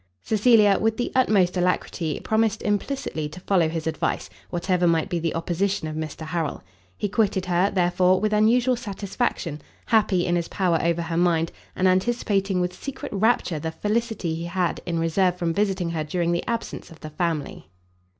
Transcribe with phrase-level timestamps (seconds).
[0.23, 5.35] Cecilia, with the utmost alacrity, promised implicitly to follow his advice, whatever might be the
[5.35, 6.63] opposition of Mr Harrel.
[6.97, 11.87] He quitted her, therefore, with unusual satisfaction, happy in his power over her mind, and
[11.87, 16.47] anticipating with secret rapture the felicity he had in reserve from visiting her during the
[16.47, 17.67] absence of the family.